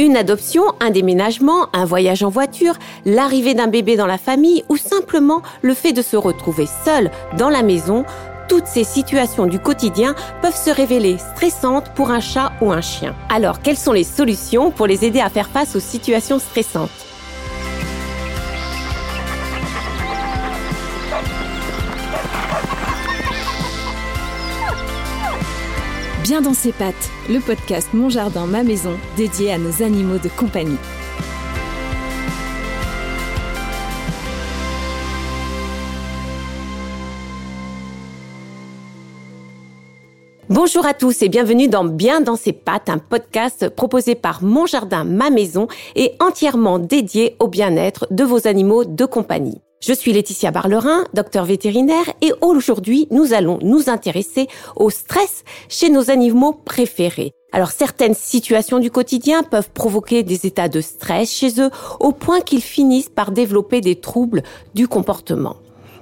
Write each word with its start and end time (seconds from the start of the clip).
Une 0.00 0.16
adoption, 0.16 0.62
un 0.80 0.88
déménagement, 0.88 1.66
un 1.74 1.84
voyage 1.84 2.22
en 2.22 2.30
voiture, 2.30 2.72
l'arrivée 3.04 3.52
d'un 3.52 3.66
bébé 3.66 3.98
dans 3.98 4.06
la 4.06 4.16
famille 4.16 4.64
ou 4.70 4.78
simplement 4.78 5.42
le 5.60 5.74
fait 5.74 5.92
de 5.92 6.00
se 6.00 6.16
retrouver 6.16 6.66
seul 6.86 7.10
dans 7.36 7.50
la 7.50 7.62
maison, 7.62 8.06
toutes 8.48 8.66
ces 8.66 8.84
situations 8.84 9.44
du 9.44 9.58
quotidien 9.58 10.14
peuvent 10.40 10.56
se 10.56 10.70
révéler 10.70 11.18
stressantes 11.18 11.92
pour 11.94 12.10
un 12.10 12.20
chat 12.20 12.52
ou 12.62 12.72
un 12.72 12.80
chien. 12.80 13.14
Alors, 13.28 13.60
quelles 13.60 13.76
sont 13.76 13.92
les 13.92 14.04
solutions 14.04 14.70
pour 14.70 14.86
les 14.86 15.04
aider 15.04 15.20
à 15.20 15.28
faire 15.28 15.50
face 15.50 15.76
aux 15.76 15.80
situations 15.80 16.38
stressantes? 16.38 17.09
Bien 26.30 26.42
dans 26.42 26.54
ses 26.54 26.70
pattes, 26.70 27.10
le 27.28 27.40
podcast 27.40 27.88
Mon 27.92 28.08
Jardin, 28.08 28.46
ma 28.46 28.62
maison, 28.62 28.96
dédié 29.16 29.52
à 29.52 29.58
nos 29.58 29.82
animaux 29.82 30.18
de 30.18 30.28
compagnie. 30.28 30.78
Bonjour 40.48 40.86
à 40.86 40.94
tous 40.94 41.20
et 41.22 41.28
bienvenue 41.28 41.66
dans 41.66 41.82
Bien 41.82 42.20
dans 42.20 42.36
ses 42.36 42.52
pattes, 42.52 42.88
un 42.88 42.98
podcast 42.98 43.68
proposé 43.68 44.14
par 44.14 44.44
Mon 44.44 44.66
Jardin, 44.66 45.02
ma 45.02 45.30
maison 45.30 45.66
et 45.96 46.12
entièrement 46.20 46.78
dédié 46.78 47.34
au 47.40 47.48
bien-être 47.48 48.06
de 48.12 48.22
vos 48.22 48.46
animaux 48.46 48.84
de 48.84 49.04
compagnie. 49.04 49.60
Je 49.82 49.94
suis 49.94 50.12
Laetitia 50.12 50.50
Barlerin, 50.50 51.06
docteur 51.14 51.46
vétérinaire, 51.46 52.04
et 52.20 52.34
aujourd'hui, 52.42 53.08
nous 53.10 53.32
allons 53.32 53.58
nous 53.62 53.88
intéresser 53.88 54.46
au 54.76 54.90
stress 54.90 55.42
chez 55.70 55.88
nos 55.88 56.10
animaux 56.10 56.52
préférés. 56.52 57.32
Alors 57.50 57.70
certaines 57.70 58.12
situations 58.12 58.78
du 58.78 58.90
quotidien 58.90 59.42
peuvent 59.42 59.70
provoquer 59.70 60.22
des 60.22 60.44
états 60.44 60.68
de 60.68 60.82
stress 60.82 61.32
chez 61.32 61.62
eux 61.62 61.70
au 61.98 62.12
point 62.12 62.42
qu'ils 62.42 62.60
finissent 62.60 63.08
par 63.08 63.32
développer 63.32 63.80
des 63.80 63.96
troubles 63.96 64.42
du 64.74 64.86
comportement. 64.86 65.56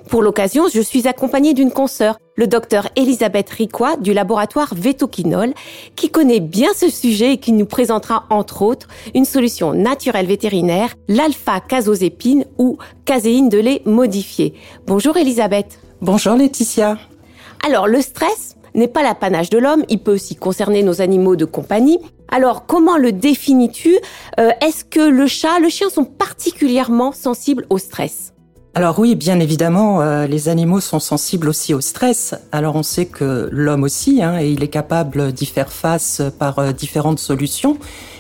Pour 0.09 0.23
l'occasion, 0.23 0.69
je 0.73 0.81
suis 0.81 1.06
accompagnée 1.06 1.53
d'une 1.53 1.70
consoeur, 1.70 2.19
le 2.34 2.47
docteur 2.47 2.89
Elisabeth 2.97 3.51
Ricois 3.51 3.97
du 3.98 4.14
laboratoire 4.14 4.73
Vetoquinol, 4.75 5.53
qui 5.97 6.09
connaît 6.09 6.41
bien 6.41 6.70
ce 6.75 6.89
sujet 6.89 7.34
et 7.34 7.37
qui 7.37 7.53
nous 7.53 7.67
présentera 7.67 8.25
entre 8.31 8.62
autres 8.62 8.89
une 9.14 9.27
solution 9.27 9.75
naturelle 9.75 10.27
vétérinaire, 10.27 10.95
l'alpha-casozépine 11.09 12.47
ou 12.56 12.79
caséine 13.05 13.51
de 13.51 13.59
lait 13.59 13.83
modifiée. 13.84 14.55
Bonjour 14.86 15.19
Elisabeth. 15.19 15.79
Bonjour 16.01 16.36
Laetitia. 16.36 16.97
Alors 17.67 17.86
le 17.86 18.01
stress 18.01 18.56
n'est 18.75 18.89
pas 18.89 19.03
l'apanage 19.03 19.51
de 19.51 19.59
l'homme, 19.59 19.84
il 19.91 19.98
peut 19.98 20.14
aussi 20.14 20.36
concerner 20.36 20.83
nos 20.83 21.03
animaux 21.03 21.36
de 21.36 21.45
compagnie. 21.45 21.98
Alors 22.29 22.64
comment 22.64 22.97
le 22.97 23.12
définis-tu? 23.12 23.98
Euh, 24.41 24.53
Est-ce 24.62 24.86
que 24.86 25.01
le 25.01 25.27
chat, 25.27 25.59
le 25.59 25.69
chien 25.69 25.91
sont 25.91 26.05
particulièrement 26.05 27.12
sensibles 27.12 27.67
au 27.69 27.77
stress? 27.77 28.33
Alors 28.79 29.01
oui, 29.01 29.17
bien 29.17 29.41
évidemment, 29.41 30.03
euh, 30.03 30.29
les 30.29 30.48
animaux 30.48 30.79
sont 30.79 31.01
sensibles 31.01 31.48
aussi 31.48 31.75
au 31.75 31.81
stress. 31.81 32.37
Alors 32.53 32.77
on 32.77 32.85
sait 32.85 33.07
que 33.07 33.48
l'homme 33.51 33.83
aussi, 33.83 34.23
hein, 34.23 34.39
et 34.41 34.53
il 34.53 34.62
est 34.62 34.69
capable 34.69 35.33
d'y 35.33 35.47
faire 35.47 35.73
face 35.73 36.23
par 36.39 36.61
euh, 36.61 36.70
différentes 36.70 37.19
solutions. 37.19 37.77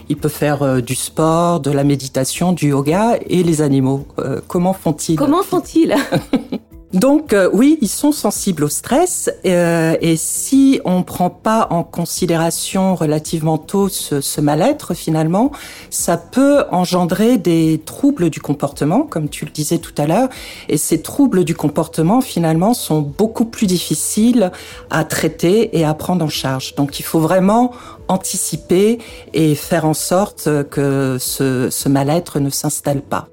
Il 0.08 0.16
peut 0.16 0.28
faire 0.28 0.64
euh, 0.64 0.80
du 0.80 0.96
sport, 0.96 1.60
de 1.60 1.70
la 1.70 1.84
méditation, 1.84 2.50
du 2.50 2.70
yoga, 2.70 3.20
et 3.28 3.44
les 3.44 3.62
animaux, 3.62 4.04
comment 4.48 4.72
font-ils? 4.72 5.14
Comment 5.14 5.44
font-ils? 5.44 5.94
Donc 6.94 7.34
euh, 7.34 7.50
oui, 7.52 7.76
ils 7.82 7.88
sont 7.88 8.12
sensibles 8.12 8.64
au 8.64 8.68
stress 8.70 9.30
euh, 9.44 9.94
et 10.00 10.16
si 10.16 10.80
on 10.86 11.02
prend 11.02 11.28
pas 11.28 11.66
en 11.68 11.82
considération 11.82 12.94
relativement 12.94 13.58
tôt 13.58 13.90
ce, 13.90 14.22
ce 14.22 14.40
mal-être 14.40 14.94
finalement, 14.94 15.52
ça 15.90 16.16
peut 16.16 16.64
engendrer 16.70 17.36
des 17.36 17.82
troubles 17.84 18.30
du 18.30 18.40
comportement, 18.40 19.02
comme 19.02 19.28
tu 19.28 19.44
le 19.44 19.50
disais 19.50 19.76
tout 19.76 19.92
à 19.98 20.06
l'heure. 20.06 20.30
Et 20.70 20.78
ces 20.78 21.02
troubles 21.02 21.44
du 21.44 21.54
comportement 21.54 22.22
finalement 22.22 22.72
sont 22.72 23.02
beaucoup 23.02 23.44
plus 23.44 23.66
difficiles 23.66 24.50
à 24.88 25.04
traiter 25.04 25.76
et 25.78 25.84
à 25.84 25.92
prendre 25.92 26.24
en 26.24 26.30
charge. 26.30 26.74
Donc 26.74 26.98
il 27.00 27.02
faut 27.02 27.20
vraiment 27.20 27.70
anticiper 28.08 28.98
et 29.34 29.54
faire 29.54 29.84
en 29.84 29.94
sorte 29.94 30.48
que 30.70 31.18
ce, 31.20 31.68
ce 31.68 31.88
mal-être 31.90 32.40
ne 32.40 32.48
s'installe 32.48 33.02
pas. 33.02 33.28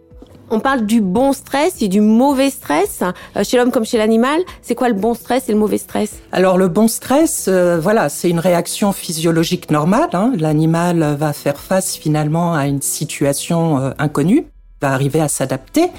On 0.52 0.60
parle 0.60 0.86
du 0.86 1.02
bon 1.02 1.34
stress 1.34 1.82
et 1.82 1.88
du 1.88 2.02
mauvais 2.02 2.52
stress 2.52 3.02
euh, 3.36 3.44
chez 3.44 3.58
l'homme 3.58 3.72
comme 3.72 3.86
chez 3.86 3.98
l'animal. 3.98 4.40
C'est 4.62 4.76
quoi 4.76 4.90
le 4.90 4.94
bon 4.94 5.16
stress 5.16 5.50
et 5.50 5.54
le 5.54 5.58
mauvais 5.58 5.80
stress 5.80 6.20
Alors 6.32 6.58
le 6.58 6.68
bon 6.68 6.88
stress, 6.88 7.46
euh, 7.48 7.80
voilà, 7.80 8.10
c'est 8.10 8.30
une 8.30 8.40
réaction 8.40 8.92
physiologique 8.92 9.72
normale. 9.72 10.10
Hein. 10.14 10.34
L'animal 10.38 11.16
va 11.18 11.34
faire 11.34 11.58
face 11.58 11.96
finalement 11.96 12.54
à 12.54 12.68
une 12.68 12.82
situation 12.82 13.80
euh, 13.80 13.92
inconnue, 13.98 14.46
va 14.82 14.92
arriver 14.92 15.20
à 15.20 15.28
s'adapter. 15.28 15.90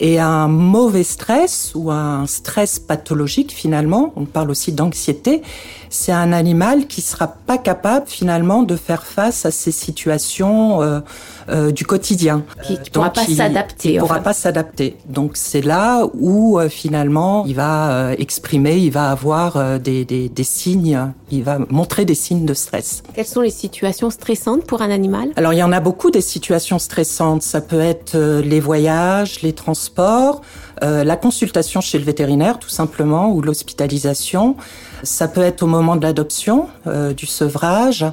Et 0.00 0.20
un 0.20 0.46
mauvais 0.46 1.02
stress 1.02 1.72
ou 1.74 1.90
un 1.90 2.26
stress 2.28 2.78
pathologique 2.78 3.50
finalement, 3.50 4.12
on 4.14 4.26
parle 4.26 4.50
aussi 4.50 4.70
d'anxiété, 4.70 5.42
c'est 5.90 6.12
un 6.12 6.32
animal 6.32 6.86
qui 6.86 7.00
sera 7.00 7.28
pas 7.28 7.58
capable 7.58 8.06
finalement 8.06 8.62
de 8.62 8.76
faire 8.76 9.04
face 9.04 9.46
à 9.46 9.50
ces 9.50 9.72
situations 9.72 10.82
euh, 10.82 11.00
euh, 11.48 11.70
du 11.70 11.84
quotidien. 11.84 12.44
Qui 12.62 12.74
ne 12.74 12.78
pourra 12.92 13.10
pas 13.10 13.24
s'adapter. 13.24 13.94
Il 13.94 14.00
pourra 14.00 14.20
pas 14.20 14.32
s'adapter. 14.32 14.96
Donc 15.08 15.36
c'est 15.36 15.62
là 15.62 16.04
où 16.14 16.58
euh, 16.58 16.68
finalement 16.68 17.44
il 17.46 17.54
va 17.54 17.90
euh, 17.90 18.14
exprimer, 18.18 18.76
il 18.76 18.90
va 18.90 19.10
avoir 19.10 19.56
euh, 19.56 19.78
des, 19.78 20.04
des, 20.04 20.28
des, 20.28 20.44
signes, 20.44 20.98
il 21.30 21.42
va 21.42 21.58
montrer 21.70 22.04
des 22.04 22.14
signes 22.14 22.44
de 22.44 22.54
stress. 22.54 23.02
Quelles 23.14 23.26
sont 23.26 23.40
les 23.40 23.50
situations 23.50 24.10
stressantes 24.10 24.64
pour 24.64 24.82
un 24.82 24.90
animal? 24.90 25.30
Alors 25.36 25.52
il 25.52 25.58
y 25.58 25.62
en 25.62 25.72
a 25.72 25.80
beaucoup 25.80 26.10
des 26.10 26.20
situations 26.20 26.78
stressantes. 26.78 27.42
Ça 27.42 27.60
peut 27.60 27.80
être 27.80 28.16
les 28.16 28.60
voyages, 28.60 29.42
les 29.42 29.52
transports, 29.52 30.42
la 30.82 31.16
consultation 31.16 31.80
chez 31.80 31.98
le 31.98 32.04
vétérinaire 32.04 32.58
tout 32.58 32.68
simplement 32.68 33.30
ou 33.30 33.42
l'hospitalisation. 33.42 34.56
Ça 35.02 35.28
peut 35.28 35.42
être 35.42 35.62
au 35.62 35.66
moment 35.66 35.96
de 35.96 36.02
l'adoption, 36.02 36.68
euh, 36.86 37.12
du 37.12 37.26
sevrage, 37.26 38.04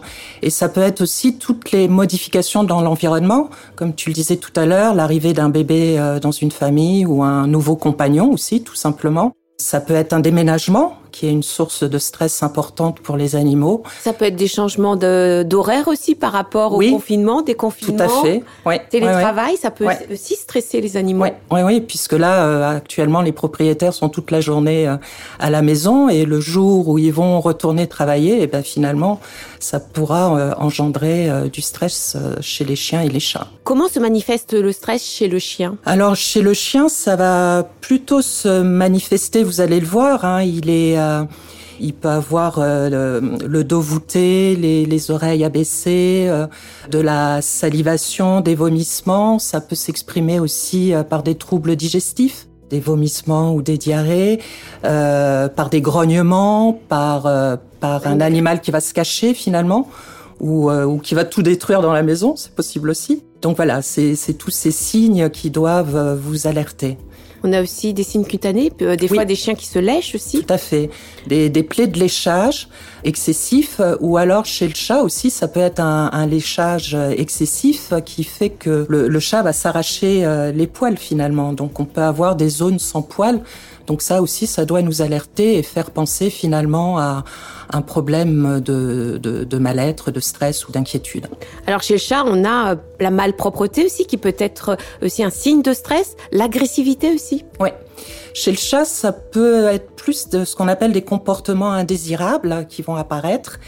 et 0.42 0.50
ça 0.50 0.70
peut 0.70 0.82
être 0.82 1.02
aussi 1.02 1.38
toutes 1.38 1.72
les 1.72 1.88
modifications 1.88 2.64
dans 2.64 2.82
l'environnement, 2.82 3.50
comme 3.76 3.96
tu 3.96 4.10
le 4.10 4.14
disais 4.14 4.38
tout 4.38 4.54
à 4.56 4.66
l'heure, 4.66 4.94
l'arrivée 4.94 5.34
d'un 5.34 5.50
bébé 5.50 5.98
euh, 5.98 6.20
dans 6.20 6.32
une 6.32 6.52
famille 6.52 7.06
ou 7.06 7.24
un 7.24 7.48
nouveau 7.48 7.76
compagnon 7.76 8.32
aussi, 8.32 8.62
tout 8.62 8.76
simplement. 8.76 9.34
Ça 9.58 9.80
peut 9.80 9.96
être 9.96 10.14
un 10.14 10.20
déménagement, 10.20 10.98
qui 11.16 11.28
est 11.28 11.32
une 11.32 11.44
source 11.44 11.84
de 11.84 11.98
stress 11.98 12.44
importante 12.44 13.00
pour 13.00 13.16
les 13.16 13.38
animaux. 13.38 13.84
Ça 14.02 14.12
peut 14.12 14.26
être 14.26 14.36
des 14.36 14.50
changements 14.50 14.98
d'horaire 14.98 15.88
aussi 15.88 16.14
par 16.14 16.34
rapport 16.34 16.74
au 16.74 16.80
confinement, 16.80 17.42
des 17.42 17.56
confinements. 17.56 18.06
Tout 18.06 18.26
à 18.66 18.70
fait. 18.70 18.90
Télétravail, 18.90 19.56
ça 19.56 19.72
peut 19.72 19.88
aussi 20.12 20.36
stresser 20.36 20.82
les 20.82 20.98
animaux. 20.98 21.26
Oui, 21.52 21.62
oui, 21.64 21.80
puisque 21.80 22.12
là, 22.12 22.46
euh, 22.46 22.76
actuellement, 22.76 23.22
les 23.22 23.32
propriétaires 23.32 23.94
sont 23.94 24.10
toute 24.10 24.30
la 24.30 24.42
journée 24.42 24.90
euh, 24.90 24.98
à 25.40 25.50
la 25.50 25.62
maison 25.62 26.10
et 26.10 26.26
le 26.26 26.42
jour 26.42 26.90
où 26.90 26.98
ils 26.98 27.14
vont 27.14 27.40
retourner 27.40 27.88
travailler, 27.88 28.40
et 28.40 28.44
eh 28.44 28.48
ben 28.48 28.62
finalement, 28.62 29.22
ça 29.60 29.80
pourra 29.80 30.38
euh, 30.38 30.54
engendrer 30.58 31.30
du 31.50 31.62
stress 31.62 32.18
chez 32.42 32.66
les 32.66 32.76
chiens 32.76 33.02
et 33.02 33.10
les 33.10 33.22
chats. 33.22 33.48
Comment 33.64 33.88
se 33.88 34.00
manifeste 34.00 34.54
le 34.54 34.72
stress 34.74 35.06
chez 35.06 35.30
le 35.30 35.40
chien? 35.40 35.78
Alors 35.86 36.16
chez 36.16 36.42
le 36.42 36.54
chien, 36.54 36.90
ça 36.90 37.16
va 37.16 37.66
plutôt 37.80 38.22
se 38.22 38.62
manifester. 38.62 39.44
Vous 39.44 39.62
allez 39.62 39.80
le 39.80 39.88
voir, 39.88 40.26
hein, 40.26 40.42
il 40.42 40.70
est 40.70 40.98
il 41.80 41.94
peut 41.94 42.10
avoir 42.10 42.60
euh, 42.60 43.20
le, 43.46 43.64
dos 43.64 43.82
voûté, 43.82 44.56
les, 44.56 45.12
oreilles 45.12 45.44
abaissées, 45.44 46.26
euh, 46.28 46.48
de 46.90 47.00
la 47.00 47.42
salivation, 47.42 48.42
des 48.42 48.56
vomissements. 48.56 49.40
Ça 49.40 49.62
peut 49.62 49.76
s'exprimer 49.76 50.40
aussi 50.40 50.94
euh, 50.94 51.04
par 51.04 51.24
des 51.24 51.36
troubles 51.36 51.76
digestifs, 51.76 52.48
des 52.70 52.80
vomissements 52.80 53.54
ou 53.54 53.62
des 53.62 53.78
diarrhées, 53.78 54.40
par 54.82 55.70
des 55.70 55.82
grognements, 55.82 56.80
par, 56.90 57.24
par 57.80 58.08
un 58.08 58.20
animal 58.20 58.60
qui 58.62 58.72
va 58.72 58.82
se 58.82 58.94
cacher 58.94 59.34
finalement. 59.34 59.88
Ou, 60.42 60.70
ou 60.70 60.98
qui 60.98 61.16
va 61.16 61.24
tout 61.24 61.44
détruire 61.44 61.82
dans 61.82 61.94
la 61.94 62.04
maison, 62.04 62.36
c'est 62.36 62.54
possible 62.54 62.90
aussi. 62.90 63.24
Donc 63.42 63.56
voilà, 63.56 63.82
c'est 63.82 64.34
tous 64.38 64.52
ces 64.52 64.72
signes 64.72 65.30
qui 65.30 65.50
doivent 65.50 66.20
vous 66.22 66.46
alerter. 66.46 66.98
On 67.48 67.54
a 67.54 67.62
aussi 67.62 67.94
des 67.94 68.02
signes 68.02 68.26
cutanés, 68.26 68.72
euh, 68.82 68.96
des 68.96 69.08
fois 69.08 69.24
des 69.24 69.36
chiens 69.36 69.54
qui 69.54 69.68
se 69.68 69.78
lèchent 69.78 70.16
aussi. 70.16 70.42
Tout 70.42 70.52
à 70.54 70.58
fait. 70.58 70.90
Des, 71.28 71.48
des 71.50 71.62
plaies 71.62 71.86
de 71.86 72.00
léchage 72.00 72.68
excessif, 73.04 73.80
euh, 73.80 73.96
ou 74.00 74.18
alors 74.18 74.46
chez 74.46 74.68
le 74.68 74.74
chat 74.74 75.04
aussi, 75.04 75.30
ça 75.30 75.48
peut 75.48 75.60
être 75.60 75.80
un, 75.80 76.10
un 76.12 76.26
léchage 76.26 76.98
excessif 77.16 77.94
qui 78.04 78.24
fait 78.24 78.50
que 78.50 78.88
le, 78.90 79.08
le 79.08 79.20
chat 79.20 79.44
va 79.44 79.54
s'arracher 79.54 80.26
euh, 80.26 80.52
les 80.52 80.66
poils 80.66 80.98
finalement. 80.98 81.54
Donc 81.54 81.80
on 81.80 81.86
peut 81.86 82.02
avoir 82.02 82.36
des 82.36 82.50
zones 82.50 82.80
sans 82.80 83.04
poils. 83.04 83.42
Donc 83.88 84.02
ça 84.02 84.22
aussi, 84.22 84.48
ça 84.48 84.66
doit 84.66 84.82
nous 84.82 85.02
alerter 85.02 85.58
et 85.58 85.64
faire 85.64 85.92
penser 85.92 86.30
finalement 86.30 86.98
à 86.98 87.24
un 87.72 87.82
problème 87.82 88.60
de, 88.60 89.20
de, 89.22 89.44
de 89.44 89.58
mal-être, 89.58 90.12
de 90.12 90.20
stress 90.20 90.68
ou 90.68 90.72
d'inquiétude. 90.72 91.28
Alors 91.68 91.82
chez 91.82 91.94
le 91.94 92.00
chat, 92.00 92.24
on 92.26 92.46
a 92.46 92.76
la 93.00 93.12
malpropreté 93.12 93.86
aussi 93.86 94.06
qui 94.06 94.18
peut 94.18 94.36
être 94.38 94.78
aussi 95.04 95.24
un 95.24 95.30
signe 95.30 95.62
de 95.62 95.74
stress, 95.74 96.16
l'agressivité 96.32 97.14
aussi. 97.14 97.46
Oui. 97.60 97.70
Chez 98.34 98.52
le 98.52 98.58
chat, 98.58 98.86
ça 98.86 99.12
peut 99.12 99.68
être 99.68 99.92
plus 99.92 100.30
de 100.30 100.46
ce 100.46 100.56
qu'on 100.56 100.68
appelle 100.68 100.92
des 100.92 101.04
comportements 101.04 101.72
indésirables 101.72 102.66
qui 102.70 102.82
vont 102.82 102.96
apparaître. 102.96 103.60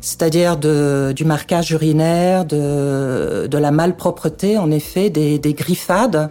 c'est-à-dire 0.00 0.56
du 0.56 1.24
marquage 1.24 1.70
urinaire, 1.70 2.44
de, 2.44 3.46
de 3.46 3.58
la 3.58 3.70
malpropreté, 3.70 4.58
en 4.58 4.70
effet, 4.70 5.10
des, 5.10 5.38
des 5.38 5.54
griffades 5.54 6.30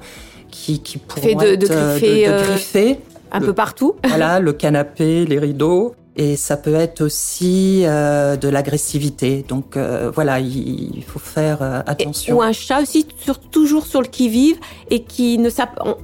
qui, 0.50 0.80
qui 0.82 0.98
pourront 0.98 1.36
de, 1.36 1.56
de, 1.56 1.68
griffer, 1.68 2.28
de, 2.28 2.44
griffer 2.44 3.00
un 3.32 3.40
peu 3.40 3.54
partout. 3.54 3.96
Voilà, 4.08 4.40
le 4.40 4.54
canapé, 4.54 5.26
les 5.26 5.40
rideaux. 5.40 5.96
Et 6.16 6.36
ça 6.36 6.58
peut 6.58 6.74
être 6.74 7.00
aussi 7.00 7.84
euh, 7.86 8.36
de 8.36 8.50
l'agressivité. 8.50 9.46
Donc 9.48 9.78
euh, 9.78 10.12
voilà, 10.14 10.42
il, 10.42 11.02
faut 11.08 11.20
faire 11.20 11.62
euh, 11.62 11.80
attention. 11.86 12.36
ou 12.36 12.42
un 12.42 12.52
chat 12.52 12.82
aussi, 12.82 13.08
sur, 13.20 13.40
toujours 13.40 13.86
sur 13.86 14.02
le 14.02 14.08
qui-vive 14.08 14.58
et 14.90 15.04
qui 15.04 15.38
ne 15.38 15.50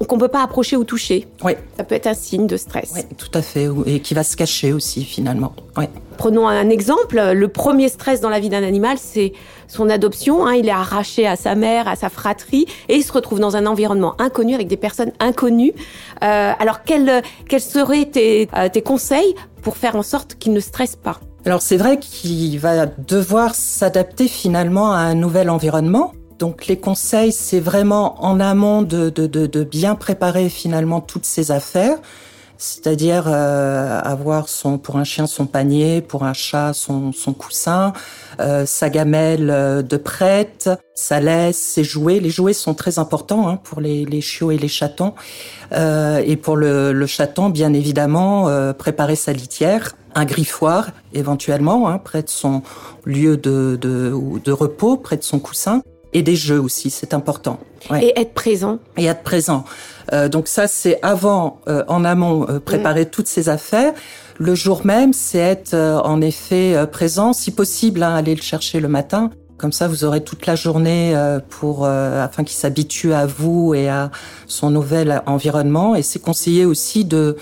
qu'on 0.06 0.18
peut 0.18 0.30
pas 0.30 0.42
approcher 0.42 0.77
ou 0.77 0.86
toucher. 0.86 1.27
Oui. 1.44 1.54
Ça 1.75 1.83
peut 1.83 1.95
être 1.95 2.07
un 2.07 2.13
signe 2.13 2.48
de 2.48 2.56
stress. 2.56 2.94
Oui, 2.95 3.01
tout 3.18 3.31
à 3.33 3.42
fait. 3.42 3.68
Et 3.88 4.00
qui 4.00 4.13
va 4.13 4.24
se 4.24 4.38
cacher 4.38 4.71
aussi 4.71 5.04
finalement. 5.04 5.54
Oui. 5.75 5.86
Prenons 6.17 6.47
un 6.47 6.69
exemple. 6.69 7.21
Le 7.33 7.47
premier 7.47 7.89
stress 7.89 8.21
dans 8.21 8.29
la 8.29 8.39
vie 8.39 8.50
d'un 8.50 8.63
animal, 8.63 8.97
c'est 9.00 9.33
son 9.67 9.89
adoption. 9.89 10.45
Hein. 10.45 10.56
Il 10.56 10.67
est 10.67 10.71
arraché 10.71 11.27
à 11.27 11.35
sa 11.35 11.56
mère, 11.56 11.88
à 11.88 11.95
sa 11.95 12.09
fratrie, 12.09 12.65
et 12.89 12.95
il 12.95 13.03
se 13.03 13.12
retrouve 13.12 13.39
dans 13.39 13.56
un 13.56 13.65
environnement 13.65 14.15
inconnu 14.19 14.53
avec 14.53 14.67
des 14.67 14.77
personnes 14.77 15.12
inconnues. 15.19 15.73
Euh, 16.23 16.53
alors, 16.59 16.83
quels, 16.83 17.21
seraient 17.59 18.06
tes, 18.06 18.50
euh, 18.56 18.69
tes 18.69 18.81
conseils 18.81 19.35
pour 19.62 19.77
faire 19.77 19.95
en 19.95 20.03
sorte 20.03 20.35
qu'il 20.35 20.53
ne 20.53 20.59
stresse 20.59 20.95
pas? 20.95 21.19
Alors, 21.45 21.62
c'est 21.62 21.77
vrai 21.77 22.00
qu'il 22.00 22.59
va 22.59 22.85
devoir 22.85 23.53
s'adapter 23.56 24.27
finalement 24.27 24.91
à 24.91 25.00
un 25.00 25.15
nouvel 25.15 25.50
environnement. 25.50 26.13
Donc 26.38 26.68
les 26.68 26.77
conseils, 26.77 27.31
c'est 27.31 27.61
vraiment 27.61 28.21
en 28.21 28.41
amont 28.41 28.81
de, 28.81 29.09
de 29.09 29.63
bien 29.63 29.95
préparer 29.95 30.50
finalement 30.50 31.00
toutes 31.00 31.25
ces 31.25 31.51
affaires 31.51 31.97
c'est-à-dire 32.57 33.25
euh, 33.28 34.00
avoir 34.02 34.50
son 34.50 34.78
pour 34.78 34.98
un 34.98 35.04
chien 35.04 35.28
son 35.28 35.46
panier, 35.46 36.02
pour 36.02 36.24
un 36.24 36.34
chat 36.34 36.74
son, 36.74 37.12
son 37.12 37.34
coussin, 37.34 37.94
euh, 38.40 38.66
sa 38.66 38.90
gamelle 38.90 39.50
euh, 39.50 39.81
de 39.81 39.98
prête, 39.98 40.69
sa 40.94 41.19
laisse, 41.19 41.57
ses 41.57 41.84
jouets. 41.84 42.19
Les 42.19 42.30
jouets 42.30 42.54
sont 42.54 42.74
très 42.74 43.00
importants 43.00 43.48
hein, 43.48 43.57
pour 43.57 43.81
les, 43.81 44.06
les 44.06 44.22
chiots 44.22 44.52
et 44.52 44.57
les 44.57 44.68
chatons. 44.68 45.13
et 45.72 46.38
pour 46.38 46.56
le, 46.56 46.94
le, 46.94 47.06
chaton, 47.07 47.50
bien 47.50 47.74
évidemment, 47.74 48.50
préparer 48.78 49.16
sa 49.16 49.34
litière, 49.34 49.96
un 50.13 50.25
griffoir 50.25 50.92
éventuellement 51.13 51.90
hein, 51.90 51.98
près 51.98 52.24
de 52.24 52.30
son 52.30 52.62
lieu 53.04 53.36
de, 53.36 53.78
de, 53.81 54.13
de 54.44 54.52
repos, 54.52 54.98
près 54.98 55.18
de 55.18 55.24
son 55.24 55.40
coussin 55.40 55.81
et 56.16 56.24
des 56.24 56.38
jeux 56.38 56.62
aussi, 56.62 56.90
c'est 56.90 57.13
important. 57.13 57.60
Et 58.02 58.18
être 58.18 58.34
présent. 58.34 58.80
Et 58.96 59.06
être 59.06 59.22
présent. 59.22 59.66
Euh, 60.13 60.30
donc 60.30 60.48
ça, 60.48 60.68
c'est 60.68 61.00
avant, 61.02 61.62
euh, 61.68 61.84
en 61.88 62.06
amont, 62.06 62.48
euh, 62.50 62.60
préparer 62.60 63.06
mm. 63.06 63.10
toutes 63.10 63.28
ces 63.28 63.50
affaires. 63.50 63.94
Le 64.38 64.56
jour 64.56 64.86
même, 64.86 65.13
c'est 65.13 65.38
être 65.38 65.74
en 66.04 66.19
effet 66.19 66.75
présent, 66.92 67.31
si 67.31 67.52
possible, 67.52 68.04
hein, 68.04 68.16
aller 68.16 68.36
le 68.36 68.42
chercher 68.42 68.81
le 68.81 68.90
matin. 68.90 69.30
Comme 69.57 69.72
ça, 69.72 69.88
vous 69.88 70.04
aurez 70.04 70.22
toute 70.22 70.46
la 70.46 70.56
journée 70.56 71.16
pour 71.50 71.86
afin 71.88 72.44
qu'il 72.44 72.57
s'habitue 72.57 73.13
à 73.13 73.25
vous 73.25 73.74
et 73.74 73.88
à 73.88 74.12
son 74.46 74.72
nouvel 74.72 75.24
environnement. 75.25 75.96
Et 75.96 76.02
c'est 76.02 76.19
conseillé 76.19 76.66
aussi 76.66 77.06
de 77.06 77.38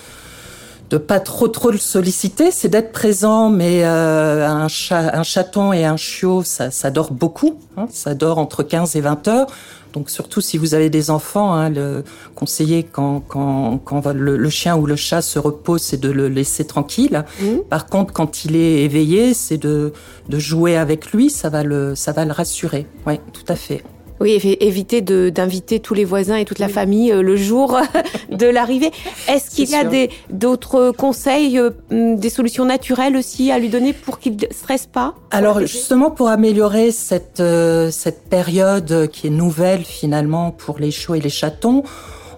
de 0.94 1.00
pas 1.00 1.20
trop 1.20 1.48
trop 1.48 1.72
le 1.72 1.80
solliciter, 1.80 2.52
c'est 2.52 2.70
d'être 2.70 2.92
présent, 2.92 3.50
mais 3.50 3.84
euh, 3.84 4.48
un, 4.48 4.68
chat, 4.68 5.18
un 5.18 5.24
chaton 5.24 5.74
et 5.74 5.86
un 5.86 5.98
chiot, 5.98 6.44
ça, 6.44 6.70
ça 6.70 6.92
dort 6.92 7.12
beaucoup, 7.12 7.60
hein, 7.78 7.88
ça 7.90 8.14
dort 8.14 8.38
entre 8.38 8.62
15 8.62 8.96
et 8.96 9.02
20 9.02 9.28
heures. 9.28 9.48
Donc 9.94 10.10
surtout 10.10 10.42
si 10.42 10.58
vous 10.58 10.74
avez 10.74 10.90
des 10.90 11.10
enfants, 11.12 11.54
hein, 11.54 11.70
le 11.70 12.04
conseiller 12.36 12.84
quand, 12.84 13.22
quand, 13.22 13.78
quand 13.78 14.12
le, 14.12 14.50
chien 14.50 14.76
ou 14.76 14.86
le 14.86 14.96
chat 14.96 15.22
se 15.22 15.40
repose, 15.40 15.82
c'est 15.82 16.02
de 16.02 16.10
le 16.10 16.28
laisser 16.28 16.66
tranquille. 16.66 17.24
Mmh. 17.40 17.60
Par 17.70 17.86
contre, 17.86 18.12
quand 18.12 18.46
il 18.46 18.56
est 18.56 18.84
éveillé, 18.84 19.34
c'est 19.34 19.58
de, 19.58 19.94
de 20.30 20.40
jouer 20.40 20.76
avec 20.76 21.12
lui, 21.12 21.30
ça 21.30 21.50
va 21.50 21.64
le, 21.64 21.96
ça 21.96 22.12
va 22.12 22.26
le 22.26 22.32
rassurer. 22.32 22.88
Oui, 23.06 23.20
tout 23.32 23.46
à 23.48 23.56
fait. 23.56 23.84
Oui, 24.20 24.40
éviter 24.60 25.02
d'inviter 25.02 25.80
tous 25.80 25.94
les 25.94 26.06
voisins 26.06 26.38
et 26.38 26.46
toute 26.46 26.60
la 26.60 26.70
famille 26.70 27.12
euh, 27.12 27.22
le 27.22 27.36
jour 27.36 27.80
de 28.32 28.46
l'arrivée. 28.46 28.92
Est-ce 29.28 29.50
qu'il 29.50 29.70
y 29.70 29.76
a 29.76 29.84
d'autres 30.30 30.92
conseils, 30.92 31.60
euh, 31.60 31.72
des 31.90 32.30
solutions 32.30 32.66
naturelles 32.66 33.18
aussi 33.18 33.52
à 33.52 33.60
lui 33.60 33.70
donner 33.70 33.94
pour 33.94 34.20
qu'il 34.20 34.36
ne 34.36 34.46
stresse 34.52 34.86
pas 34.86 35.16
Alors 35.32 35.60
justement, 35.62 36.12
pour 36.12 36.30
améliorer 36.30 36.92
cette, 36.92 37.40
euh, 37.40 37.90
cette 37.92 38.30
période 38.30 39.10
qui 39.12 39.28
est 39.28 39.32
nouvelle 39.32 39.84
finalement 39.84 40.52
pour 40.52 40.80
les 40.80 40.92
chiots 40.92 41.16
et 41.16 41.22
les 41.22 41.30
chatons, 41.30 41.84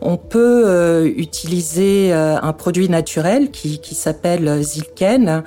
on 0.02 0.18
peut 0.18 1.12
utiliser 1.16 2.12
un 2.14 2.54
produit 2.54 2.90
naturel 2.90 3.50
qui, 3.50 3.80
qui 3.80 3.96
s'appelle 3.96 4.62
Zilken, 4.62 5.42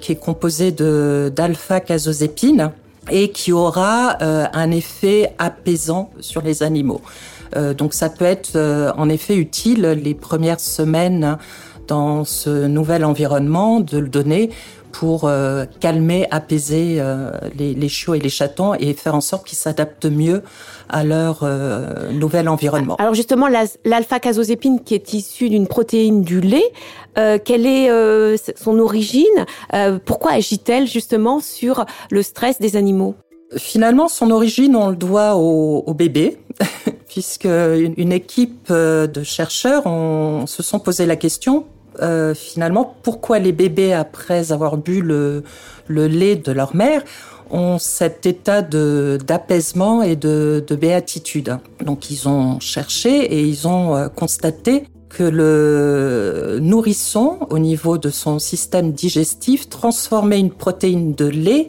qui 0.00 0.12
est 0.12 0.16
composé 0.16 0.70
d'alpha-casozépine 0.70 2.72
et 3.10 3.30
qui 3.30 3.52
aura 3.52 4.16
euh, 4.22 4.46
un 4.52 4.70
effet 4.70 5.34
apaisant 5.38 6.10
sur 6.20 6.42
les 6.42 6.62
animaux. 6.62 7.00
Euh, 7.56 7.74
donc 7.74 7.94
ça 7.94 8.08
peut 8.08 8.24
être 8.24 8.52
euh, 8.56 8.92
en 8.96 9.08
effet 9.08 9.36
utile 9.36 9.82
les 10.02 10.14
premières 10.14 10.60
semaines 10.60 11.36
dans 11.88 12.24
ce 12.24 12.66
nouvel 12.66 13.04
environnement 13.04 13.80
de 13.80 13.98
le 13.98 14.08
donner 14.08 14.50
pour 14.92 15.30
calmer, 15.80 16.26
apaiser 16.30 17.02
les, 17.56 17.74
les, 17.74 17.88
chiots 17.88 18.14
et 18.14 18.20
les 18.20 18.28
chatons 18.28 18.74
et 18.74 18.92
faire 18.94 19.14
en 19.14 19.20
sorte 19.20 19.46
qu'ils 19.46 19.58
s'adaptent 19.58 20.06
mieux 20.06 20.42
à 20.88 21.04
leur 21.04 21.44
nouvel 22.12 22.48
environnement. 22.48 22.96
Alors 22.96 23.14
justement, 23.14 23.48
l'alpha-casozépine 23.84 24.80
qui 24.84 24.94
est 24.94 25.14
issue 25.14 25.48
d'une 25.48 25.66
protéine 25.66 26.22
du 26.22 26.40
lait, 26.40 26.70
euh, 27.18 27.38
quelle 27.42 27.66
est 27.66 27.90
euh, 27.90 28.36
son 28.56 28.78
origine 28.78 29.26
euh, 29.74 29.98
Pourquoi 30.04 30.32
agit-elle 30.32 30.86
justement 30.86 31.40
sur 31.40 31.84
le 32.10 32.22
stress 32.22 32.58
des 32.58 32.76
animaux? 32.76 33.14
Finalement, 33.56 34.08
son 34.08 34.30
origine, 34.30 34.76
on 34.76 34.88
le 34.88 34.96
doit 34.96 35.36
au, 35.36 35.84
au 35.86 35.94
bébé, 35.94 36.38
puisque 37.08 37.44
une, 37.44 38.12
équipe 38.12 38.72
de 38.72 39.22
chercheurs 39.22 39.84
se 40.46 40.62
sont 40.62 40.78
posé 40.78 41.04
la 41.04 41.16
question 41.16 41.66
euh, 42.00 42.34
finalement 42.34 42.96
pourquoi 43.02 43.38
les 43.38 43.52
bébés, 43.52 43.92
après 43.92 44.52
avoir 44.52 44.76
bu 44.76 45.02
le, 45.02 45.42
le 45.88 46.06
lait 46.06 46.36
de 46.36 46.52
leur 46.52 46.74
mère, 46.74 47.02
ont 47.50 47.78
cet 47.78 48.24
état 48.24 48.62
de 48.62 49.18
d'apaisement 49.26 50.02
et 50.02 50.16
de, 50.16 50.64
de 50.66 50.74
béatitude? 50.74 51.58
Donc 51.84 52.10
ils 52.10 52.28
ont 52.28 52.60
cherché 52.60 53.10
et 53.10 53.42
ils 53.42 53.68
ont 53.68 54.08
constaté 54.14 54.84
que 55.10 55.24
le 55.24 56.58
nourrisson, 56.62 57.38
au 57.50 57.58
niveau 57.58 57.98
de 57.98 58.08
son 58.08 58.38
système 58.38 58.92
digestif, 58.92 59.68
transformait 59.68 60.40
une 60.40 60.50
protéine 60.50 61.14
de 61.14 61.26
lait 61.26 61.68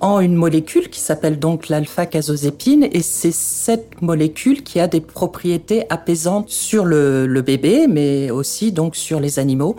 en 0.00 0.20
une 0.20 0.34
molécule 0.34 0.88
qui 0.88 1.00
s'appelle 1.00 1.38
donc 1.38 1.68
l'alpha-casozépine 1.68 2.88
et 2.92 3.02
c'est 3.02 3.32
cette 3.32 4.00
molécule 4.00 4.62
qui 4.62 4.80
a 4.80 4.86
des 4.86 5.00
propriétés 5.00 5.84
apaisantes 5.90 6.50
sur 6.50 6.84
le, 6.84 7.26
le, 7.26 7.42
bébé 7.42 7.86
mais 7.88 8.30
aussi 8.30 8.72
donc 8.72 8.94
sur 8.94 9.20
les 9.20 9.38
animaux 9.38 9.76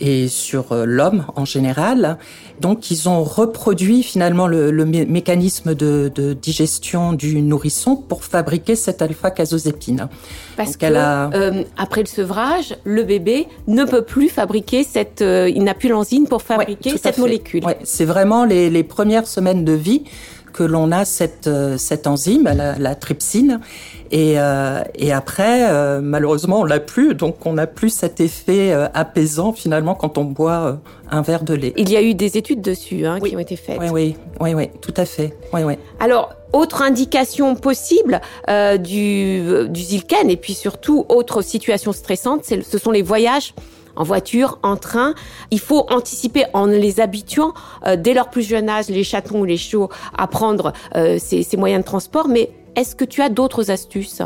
et 0.00 0.28
sur 0.28 0.72
euh, 0.72 0.84
l'homme 0.84 1.24
en 1.36 1.44
général. 1.44 2.18
Donc 2.60 2.90
ils 2.90 3.08
ont 3.08 3.22
reproduit 3.22 4.02
finalement 4.02 4.46
le, 4.46 4.70
le 4.70 4.84
mécanisme 4.84 5.74
de, 5.74 6.10
de, 6.14 6.32
digestion 6.32 7.12
du 7.12 7.40
nourrisson 7.40 7.96
pour 7.96 8.24
fabriquer 8.24 8.74
cette 8.74 9.00
alpha-casozépine. 9.00 10.08
Parce 10.56 10.76
qu'elle 10.76 10.96
a... 10.96 11.30
Euh, 11.34 11.62
après 11.76 12.00
le 12.00 12.08
sevrage, 12.08 12.76
le 12.84 13.04
bébé 13.04 13.46
ne 13.68 13.84
peut 13.84 14.02
plus 14.02 14.28
fabriquer 14.28 14.82
cette, 14.82 15.22
euh, 15.22 15.48
il 15.48 15.62
n'a 15.62 15.74
plus 15.74 15.88
l'enzyme 15.88 16.26
pour 16.26 16.42
fabriquer 16.42 16.98
cette 16.98 17.18
molécule. 17.18 17.64
Ouais, 17.64 17.78
c'est 17.84 18.04
vraiment 18.04 18.44
les, 18.44 18.70
les 18.70 18.82
premières 18.82 19.28
semaines 19.28 19.64
de 19.64 19.72
vie 19.72 20.02
que 20.58 20.64
l'on 20.64 20.90
a 20.90 21.04
cette, 21.04 21.46
euh, 21.46 21.78
cette 21.78 22.08
enzyme, 22.08 22.42
la, 22.42 22.76
la 22.76 22.94
trypsine. 22.96 23.60
Et, 24.10 24.34
euh, 24.36 24.82
et 24.96 25.12
après, 25.12 25.70
euh, 25.70 26.00
malheureusement, 26.02 26.60
on 26.60 26.64
l'a 26.64 26.80
plus, 26.80 27.14
donc 27.14 27.46
on 27.46 27.52
n'a 27.52 27.68
plus 27.68 27.90
cet 27.90 28.20
effet 28.20 28.72
euh, 28.72 28.88
apaisant 28.92 29.52
finalement 29.52 29.94
quand 29.94 30.18
on 30.18 30.24
boit 30.24 30.78
un 31.12 31.22
verre 31.22 31.44
de 31.44 31.54
lait. 31.54 31.74
Il 31.76 31.90
y 31.90 31.96
a 31.96 32.02
eu 32.02 32.14
des 32.14 32.36
études 32.36 32.60
dessus 32.60 33.06
hein, 33.06 33.20
qui 33.20 33.36
ont 33.36 33.38
été 33.38 33.54
faites. 33.54 33.78
Oui, 33.78 33.88
oui, 33.92 34.16
oui, 34.40 34.54
oui, 34.54 34.70
tout 34.80 34.94
à 34.96 35.04
fait. 35.04 35.32
Oui, 35.52 35.62
oui. 35.62 35.74
Alors, 36.00 36.34
autre 36.52 36.82
indication 36.82 37.54
possible 37.54 38.20
du, 38.80 39.68
du 39.68 39.80
Zilken 39.80 40.28
et 40.28 40.36
puis 40.36 40.54
surtout 40.54 41.04
autre 41.08 41.42
situation 41.42 41.92
stressante, 41.92 42.44
ce 42.44 42.78
sont 42.78 42.90
les 42.90 43.02
voyages 43.02 43.54
en 43.98 44.04
voiture, 44.04 44.58
en 44.62 44.76
train. 44.76 45.14
Il 45.50 45.60
faut 45.60 45.84
anticiper 45.90 46.44
en 46.54 46.66
les 46.66 47.00
habituant 47.00 47.52
euh, 47.86 47.96
dès 47.96 48.14
leur 48.14 48.30
plus 48.30 48.42
jeune 48.42 48.68
âge, 48.70 48.88
les 48.88 49.04
chatons 49.04 49.40
ou 49.40 49.44
les 49.44 49.58
chiots, 49.58 49.90
à 50.16 50.26
prendre 50.26 50.72
euh, 50.94 51.18
ces, 51.18 51.44
moyens 51.58 51.82
de 51.82 51.86
transport. 51.86 52.28
Mais 52.28 52.50
est-ce 52.76 52.94
que 52.94 53.04
tu 53.04 53.20
as 53.20 53.28
d'autres 53.28 53.70
astuces? 53.70 54.22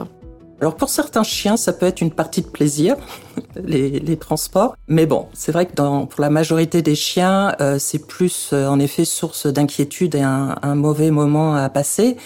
Alors 0.61 0.77
pour 0.77 0.91
certains 0.91 1.25
chiens, 1.25 1.57
ça 1.57 1.73
peut 1.73 1.87
être 1.87 2.03
une 2.03 2.13
partie 2.13 2.43
de 2.43 2.47
plaisir, 2.47 2.97
les, 3.57 4.17
transports. 4.17 4.77
Mais 4.87 5.07
bon, 5.07 5.27
c'est 5.33 5.51
vrai 5.51 5.67
que 5.67 5.73
pour 5.73 6.21
la 6.21 6.31
majorité 6.31 6.83
des 6.83 6.95
chiens, 6.95 7.57
euh, 7.61 7.79
c'est 7.81 8.07
plus 8.07 8.53
en 8.53 8.79
effet 8.79 9.05
source 9.05 9.47
d'inquiétude 9.47 10.15
et 10.15 10.23
un, 10.23 10.55
un, 10.63 10.75
mauvais 10.77 11.11
moment 11.11 11.57
à 11.57 11.69
passer. 11.69 12.17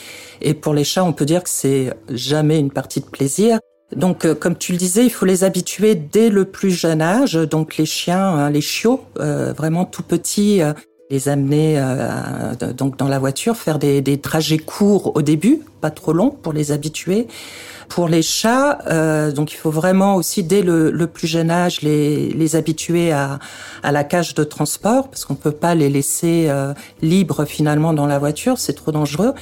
Et 0.42 0.52
pour 0.52 0.74
les 0.74 0.84
chats, 0.84 1.04
on 1.04 1.14
peut 1.14 1.24
dire 1.24 1.44
que 1.44 1.48
c'est 1.48 1.94
jamais 2.10 2.58
une 2.58 2.70
partie 2.70 3.00
de 3.00 3.06
plaisir. 3.06 3.58
Donc, 3.94 4.24
euh, 4.24 4.34
comme 4.34 4.56
tu 4.56 4.72
le 4.72 4.78
disais, 4.78 5.04
il 5.04 5.10
faut 5.10 5.26
les 5.26 5.44
habituer 5.44 5.94
dès 5.94 6.28
le 6.28 6.44
plus 6.44 6.70
jeune 6.70 7.00
âge. 7.00 7.34
Donc, 7.34 7.76
les 7.76 7.86
chiens, 7.86 8.20
hein, 8.20 8.50
les 8.50 8.60
chiots, 8.60 9.04
euh, 9.20 9.52
vraiment 9.52 9.84
tout 9.84 10.02
petits, 10.02 10.60
euh, 10.62 10.72
les 11.08 11.28
amener 11.28 11.80
donc 12.76 12.96
dans 12.96 13.06
la 13.06 13.20
voiture, 13.20 13.56
faire 13.56 13.78
des 13.78 14.20
trajets 14.20 14.58
courts 14.58 15.14
au 15.14 15.22
début, 15.22 15.60
pas 15.80 15.90
trop 15.90 16.12
longs 16.12 16.30
pour 16.30 16.52
les 16.52 16.72
habituer. 16.72 17.26
Pour 17.88 18.08
les 18.08 18.22
chats, 18.22 18.78
euh, 18.88 19.30
donc 19.30 19.52
il 19.52 19.56
faut 19.56 19.70
vraiment 19.70 20.16
aussi 20.16 20.42
dès 20.42 20.62
le, 20.62 20.90
le 20.90 21.06
plus 21.06 21.28
jeune 21.28 21.52
âge 21.52 21.82
les, 21.82 22.30
les 22.30 22.56
habituer 22.56 23.12
à, 23.12 23.38
à, 23.84 23.92
la 23.92 24.02
cage 24.02 24.34
de 24.34 24.42
transport 24.42 25.08
parce 25.08 25.24
qu'on 25.24 25.36
peut 25.36 25.52
pas 25.52 25.76
les 25.76 25.88
laisser 25.88 26.46
euh, 26.48 26.74
libres 27.00 27.44
finalement 27.44 27.92
dans 27.92 28.06
la 28.06 28.18
voiture, 28.18 28.58
c'est 28.58 28.72
trop 28.72 28.90
dangereux. 28.90 29.34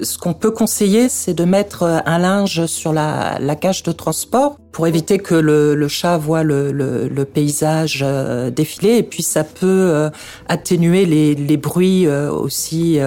Ce 0.00 0.16
qu'on 0.16 0.32
peut 0.32 0.50
conseiller, 0.50 1.10
c'est 1.10 1.34
de 1.34 1.44
mettre 1.44 2.02
un 2.06 2.18
linge 2.18 2.64
sur 2.64 2.94
la, 2.94 3.38
la 3.38 3.54
cage 3.54 3.82
de 3.82 3.92
transport 3.92 4.56
pour 4.72 4.86
éviter 4.86 5.18
que 5.18 5.34
le, 5.34 5.74
le 5.74 5.88
chat 5.88 6.16
voit 6.16 6.42
le, 6.42 6.72
le, 6.72 7.08
le 7.08 7.24
paysage 7.24 8.00
euh, 8.02 8.50
défiler 8.50 8.96
et 8.96 9.02
puis 9.02 9.22
ça 9.22 9.44
peut 9.44 9.66
euh, 9.66 10.10
atténuer 10.48 11.06
les, 11.06 11.34
les 11.34 11.56
bruits 11.56 12.06
euh, 12.06 12.30
aussi 12.30 12.98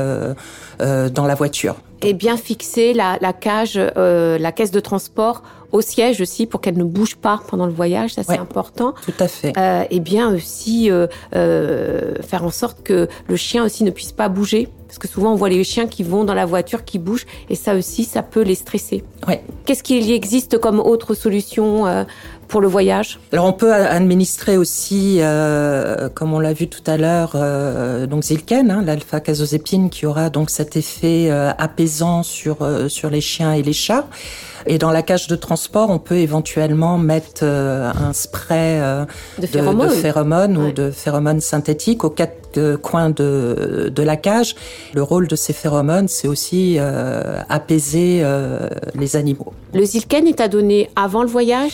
dans 0.79 1.25
la 1.25 1.35
voiture 1.35 1.75
et 2.03 2.13
bien 2.13 2.37
fixer 2.37 2.93
la, 2.93 3.17
la 3.21 3.33
cage, 3.33 3.73
euh, 3.77 4.37
la 4.37 4.51
caisse 4.51 4.71
de 4.71 4.79
transport 4.79 5.43
au 5.73 5.81
siège 5.81 6.21
aussi 6.21 6.45
pour 6.45 6.61
qu'elle 6.61 6.77
ne 6.77 6.83
bouge 6.83 7.15
pas 7.15 7.41
pendant 7.47 7.65
le 7.65 7.73
voyage, 7.73 8.13
ça 8.13 8.23
c'est 8.23 8.37
important. 8.37 8.93
Tout 9.03 9.13
à 9.19 9.27
fait. 9.27 9.57
Euh, 9.57 9.83
et 9.89 9.99
bien 9.99 10.33
aussi 10.33 10.89
euh, 10.89 11.07
euh, 11.35 12.13
faire 12.21 12.45
en 12.45 12.51
sorte 12.51 12.83
que 12.83 13.07
le 13.27 13.35
chien 13.35 13.65
aussi 13.65 13.83
ne 13.83 13.89
puisse 13.89 14.11
pas 14.11 14.29
bouger, 14.29 14.69
parce 14.93 14.99
que 14.99 15.07
souvent 15.07 15.33
on 15.33 15.35
voit 15.35 15.49
les 15.49 15.63
chiens 15.63 15.87
qui 15.87 16.03
vont 16.03 16.23
dans 16.23 16.35
la 16.35 16.45
voiture 16.45 16.85
qui 16.85 16.99
bougent, 16.99 17.25
et 17.49 17.55
ça 17.55 17.73
aussi 17.73 18.03
ça 18.03 18.21
peut 18.21 18.43
les 18.43 18.53
stresser. 18.53 19.03
Ouais. 19.27 19.41
Qu'est-ce 19.65 19.81
qu'il 19.81 20.03
y 20.03 20.13
existe 20.13 20.59
comme 20.59 20.79
autre 20.79 21.15
solution 21.15 21.87
euh, 21.87 22.03
pour 22.47 22.61
le 22.61 22.67
voyage? 22.67 23.19
Alors 23.31 23.45
on 23.45 23.53
peut 23.53 23.73
administrer 23.73 24.55
aussi, 24.55 25.17
euh, 25.19 26.09
comme 26.13 26.31
on 26.33 26.39
l'a 26.39 26.53
vu 26.53 26.67
tout 26.67 26.83
à 26.85 26.97
l'heure, 26.97 27.31
euh, 27.33 28.05
donc 28.05 28.21
Zilken, 28.23 28.69
hein, 28.69 28.83
l'alpha-casozépine, 28.85 29.89
qui 29.89 30.05
aura 30.05 30.29
donc 30.29 30.51
cet 30.51 30.77
effet 30.77 31.31
apaisant 31.57 32.21
sur 32.21 32.57
sur 32.87 33.09
les 33.09 33.21
chiens 33.21 33.53
et 33.53 33.63
les 33.63 33.73
chats. 33.73 34.05
Et 34.65 34.77
dans 34.77 34.91
la 34.91 35.01
cage 35.01 35.27
de 35.27 35.35
transport, 35.35 35.89
on 35.89 35.99
peut 35.99 36.15
éventuellement 36.17 36.97
mettre 36.97 37.43
un 37.43 38.13
spray 38.13 38.79
de 39.41 39.47
phéromones, 39.47 39.89
de, 39.89 39.95
de 39.95 39.99
phéromones 39.99 40.57
Ouais. 40.57 40.69
ou 40.69 40.71
de 40.71 40.91
phéromones 40.91 41.41
synthétiques 41.41 42.03
aux 42.05 42.09
quatre 42.09 42.77
coins 42.81 43.09
de, 43.09 43.91
de 43.93 44.03
la 44.03 44.15
cage. 44.15 44.55
Le 44.93 45.03
rôle 45.03 45.27
de 45.27 45.35
ces 45.35 45.53
phéromones, 45.53 46.07
c'est 46.07 46.27
aussi 46.27 46.75
euh, 46.77 47.39
apaiser 47.49 48.19
euh, 48.21 48.69
les 48.95 49.15
animaux. 49.15 49.53
Le 49.73 49.83
Zilken 49.83 50.27
est 50.27 50.41
à 50.41 50.47
donner 50.47 50.89
avant 50.95 51.23
le 51.23 51.29
voyage? 51.29 51.73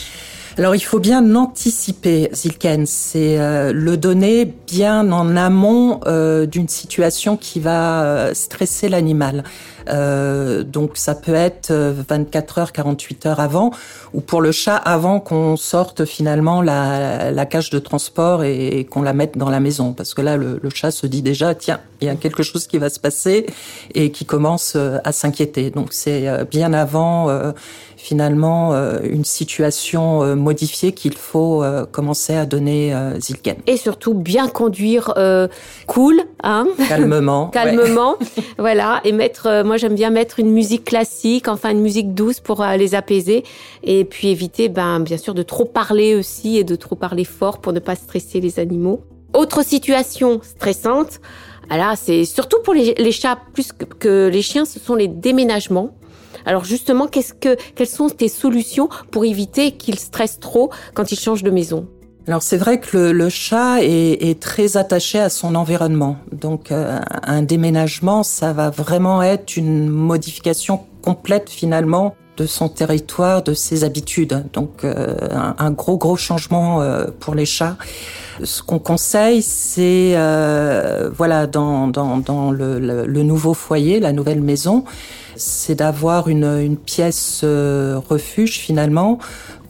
Alors 0.58 0.74
il 0.74 0.80
faut 0.80 0.98
bien 0.98 1.36
anticiper 1.36 2.28
Zilken, 2.34 2.84
c'est 2.84 3.38
euh, 3.38 3.72
le 3.72 3.96
donner 3.96 4.52
bien 4.66 5.10
en 5.12 5.36
amont 5.36 6.00
euh, 6.06 6.44
d'une 6.44 6.68
situation 6.68 7.36
qui 7.36 7.60
va 7.60 8.02
euh, 8.02 8.34
stresser 8.34 8.88
l'animal. 8.88 9.44
Euh, 9.90 10.62
donc 10.62 10.92
ça 10.94 11.14
peut 11.14 11.34
être 11.34 11.70
euh, 11.70 11.92
24 12.08 12.58
heures, 12.58 12.72
48 12.72 13.26
heures 13.26 13.40
avant, 13.40 13.70
ou 14.14 14.20
pour 14.20 14.40
le 14.40 14.52
chat 14.52 14.76
avant 14.76 15.20
qu'on 15.20 15.56
sorte 15.56 16.04
finalement 16.04 16.62
la, 16.62 17.30
la 17.32 17.46
cage 17.46 17.70
de 17.70 17.78
transport 17.78 18.44
et, 18.44 18.78
et 18.78 18.84
qu'on 18.84 19.02
la 19.02 19.12
mette 19.12 19.36
dans 19.36 19.50
la 19.50 19.60
maison, 19.60 19.92
parce 19.92 20.14
que 20.14 20.22
là 20.22 20.36
le, 20.36 20.60
le 20.62 20.70
chat 20.70 20.90
se 20.90 21.06
dit 21.06 21.22
déjà 21.22 21.54
tiens 21.54 21.80
il 22.00 22.06
y 22.06 22.10
a 22.10 22.14
quelque 22.14 22.42
chose 22.42 22.66
qui 22.66 22.78
va 22.78 22.88
se 22.88 22.98
passer 22.98 23.46
et 23.94 24.10
qui 24.10 24.24
commence 24.24 24.72
euh, 24.76 24.98
à 25.04 25.12
s'inquiéter. 25.12 25.70
Donc 25.70 25.88
c'est 25.90 26.28
euh, 26.28 26.44
bien 26.44 26.72
avant 26.72 27.28
euh, 27.28 27.52
finalement 27.96 28.72
euh, 28.72 28.98
une 29.02 29.24
situation 29.26 30.22
euh, 30.22 30.34
modifiée 30.34 30.92
qu'il 30.92 31.14
faut 31.14 31.62
euh, 31.62 31.84
commencer 31.84 32.34
à 32.34 32.46
donner 32.46 32.94
euh, 32.94 33.20
Zilken. 33.20 33.56
et 33.66 33.76
surtout 33.76 34.14
bien 34.14 34.48
conduire 34.48 35.12
euh, 35.18 35.48
cool, 35.86 36.22
hein 36.42 36.66
Calmement. 36.88 37.44
ouais. 37.46 37.50
calmement, 37.52 38.16
voilà, 38.56 39.00
et 39.04 39.12
mettre. 39.12 39.46
euh, 39.46 39.64
moi, 39.64 39.76
j'aime 39.80 39.94
bien 39.94 40.10
mettre 40.10 40.38
une 40.38 40.50
musique 40.50 40.84
classique, 40.84 41.48
enfin 41.48 41.70
une 41.70 41.80
musique 41.80 42.14
douce 42.14 42.38
pour 42.38 42.62
euh, 42.62 42.76
les 42.76 42.94
apaiser, 42.94 43.44
et 43.82 44.04
puis 44.04 44.28
éviter, 44.28 44.68
ben, 44.68 45.00
bien 45.00 45.16
sûr, 45.16 45.34
de 45.34 45.42
trop 45.42 45.64
parler 45.64 46.14
aussi 46.14 46.58
et 46.58 46.64
de 46.64 46.76
trop 46.76 46.94
parler 46.94 47.24
fort 47.24 47.60
pour 47.60 47.72
ne 47.72 47.80
pas 47.80 47.96
stresser 47.96 48.40
les 48.40 48.60
animaux. 48.60 49.00
Autre 49.32 49.64
situation 49.64 50.40
stressante, 50.42 51.20
là, 51.70 51.94
c'est 51.96 52.24
surtout 52.24 52.60
pour 52.62 52.74
les, 52.74 52.94
les 52.94 53.12
chats 53.12 53.38
plus 53.54 53.72
que, 53.72 53.84
que 53.84 54.28
les 54.28 54.42
chiens, 54.42 54.64
ce 54.64 54.78
sont 54.78 54.94
les 54.94 55.08
déménagements. 55.08 55.96
Alors 56.44 56.64
justement, 56.64 57.06
qu'est-ce 57.06 57.34
que, 57.34 57.56
quelles 57.74 57.86
sont 57.86 58.08
tes 58.08 58.28
solutions 58.28 58.88
pour 59.10 59.24
éviter 59.24 59.72
qu'ils 59.72 59.98
stressent 59.98 60.40
trop 60.40 60.70
quand 60.94 61.12
ils 61.12 61.18
changent 61.18 61.42
de 61.42 61.50
maison? 61.50 61.86
Alors 62.26 62.42
c'est 62.42 62.58
vrai 62.58 62.78
que 62.78 62.96
le, 62.96 63.12
le 63.12 63.28
chat 63.28 63.82
est, 63.82 64.28
est, 64.28 64.40
très 64.40 64.76
attaché 64.76 65.18
à 65.18 65.30
son 65.30 65.54
environnement. 65.54 66.16
Donc 66.32 66.70
euh, 66.70 67.00
un 67.22 67.42
déménagement, 67.42 68.22
ça 68.22 68.52
va 68.52 68.70
vraiment 68.70 69.22
être 69.22 69.56
une 69.56 69.88
modification 69.88 70.80
complète 71.02 71.48
finalement 71.48 72.14
de 72.36 72.46
son 72.46 72.68
territoire, 72.68 73.42
de 73.42 73.52
ses 73.52 73.84
habitudes. 73.84 74.44
Donc 74.52 74.84
euh, 74.84 75.14
un, 75.58 75.70
gros 75.72 75.98
gros 75.98 76.16
changement 76.16 76.80
euh, 76.80 77.06
pour 77.20 77.34
les 77.34 77.44
chats. 77.44 77.76
Ce 78.42 78.62
qu'on 78.62 78.78
conseille, 78.78 79.42
c'est 79.42 80.12
euh, 80.16 81.10
voilà 81.14 81.46
dans, 81.46 81.88
dans, 81.88 82.16
dans 82.16 82.50
le, 82.50 82.78
le, 82.78 83.04
le, 83.04 83.22
nouveau 83.22 83.52
foyer, 83.52 84.00
la 84.00 84.12
nouvelle 84.12 84.40
maison, 84.40 84.84
c'est 85.36 85.74
d'avoir 85.74 86.28
une, 86.28 86.44
une, 86.44 86.78
pièce 86.78 87.42
euh, 87.44 88.00
refuge 88.08 88.58
finalement 88.58 89.18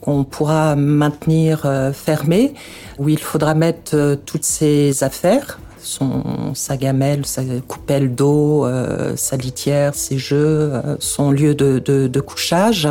qu'on 0.00 0.25
pourra 0.25 0.76
maintenir 0.76 1.62
euh, 1.64 1.92
fermée, 1.92 2.54
où 2.99 3.09
il 3.09 3.19
faudra 3.19 3.54
mettre 3.54 3.95
euh, 3.95 4.16
toutes 4.16 4.45
ses 4.45 5.04
affaires, 5.04 5.59
son, 5.83 6.54
sa 6.54 6.76
gamelle, 6.76 7.26
sa 7.26 7.42
coupelle 7.66 8.14
d'eau, 8.14 8.64
euh, 8.64 9.14
sa 9.16 9.37
litière, 9.37 9.95
ses 9.95 10.19
jeux, 10.19 10.71
euh, 10.73 10.97
son 10.99 11.30
lieu 11.30 11.54
de, 11.54 11.78
de, 11.78 12.07
de, 12.07 12.21
couchage, 12.21 12.88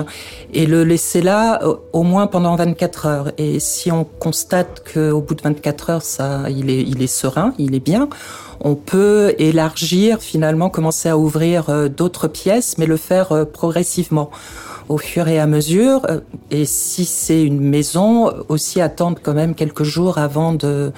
et 0.53 0.65
le 0.65 0.83
laisser 0.83 1.21
là 1.21 1.61
au 1.93 2.03
moins 2.03 2.27
pendant 2.27 2.55
24 2.55 3.05
heures. 3.05 3.31
Et 3.37 3.59
si 3.59 3.91
on 3.91 4.03
constate 4.03 4.83
qu'au 4.93 5.21
bout 5.21 5.35
de 5.35 5.41
24 5.41 5.89
heures, 5.89 6.01
ça, 6.01 6.49
il 6.49 6.69
est, 6.69 6.81
il 6.81 7.01
est 7.01 7.07
serein, 7.07 7.53
il 7.57 7.75
est 7.75 7.79
bien, 7.79 8.09
on 8.61 8.75
peut 8.75 9.33
élargir 9.37 10.21
finalement, 10.21 10.69
commencer 10.69 11.09
à 11.09 11.17
ouvrir 11.17 11.69
euh, 11.69 11.87
d'autres 11.87 12.27
pièces, 12.27 12.77
mais 12.77 12.85
le 12.85 12.97
faire 12.97 13.45
progressivement 13.53 14.31
au 14.89 14.97
fur 14.97 15.27
et 15.27 15.39
à 15.39 15.47
mesure. 15.47 16.05
Et 16.51 16.65
si 16.65 17.05
c'est 17.05 17.41
une 17.41 17.61
maison, 17.61 18.31
aussi 18.49 18.81
attendre 18.81 19.19
quand 19.21 19.33
même 19.33 19.55
quelques 19.55 19.83
jours 19.83 20.17
avant 20.17 20.53
de 20.53 20.91